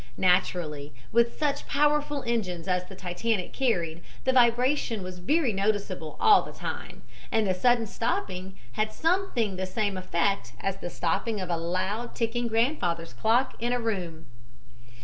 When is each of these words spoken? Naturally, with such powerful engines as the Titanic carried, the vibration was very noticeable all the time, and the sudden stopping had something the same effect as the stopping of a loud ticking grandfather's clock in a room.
Naturally, 0.17 0.91
with 1.11 1.37
such 1.37 1.67
powerful 1.67 2.23
engines 2.25 2.67
as 2.67 2.85
the 2.85 2.95
Titanic 2.95 3.53
carried, 3.53 4.01
the 4.23 4.33
vibration 4.33 5.03
was 5.03 5.19
very 5.19 5.53
noticeable 5.53 6.17
all 6.19 6.41
the 6.41 6.51
time, 6.51 7.03
and 7.31 7.45
the 7.45 7.53
sudden 7.53 7.85
stopping 7.85 8.55
had 8.71 8.91
something 8.91 9.57
the 9.57 9.67
same 9.67 9.97
effect 9.97 10.53
as 10.59 10.77
the 10.77 10.89
stopping 10.89 11.39
of 11.39 11.51
a 11.51 11.55
loud 11.57 12.15
ticking 12.15 12.47
grandfather's 12.47 13.13
clock 13.13 13.53
in 13.59 13.73
a 13.73 13.79
room. 13.79 14.25